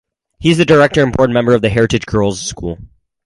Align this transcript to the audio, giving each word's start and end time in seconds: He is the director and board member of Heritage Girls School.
He 0.39 0.49
is 0.49 0.57
the 0.57 0.65
director 0.65 1.03
and 1.03 1.13
board 1.15 1.29
member 1.29 1.53
of 1.53 1.61
Heritage 1.61 2.07
Girls 2.07 2.41
School. 2.41 2.79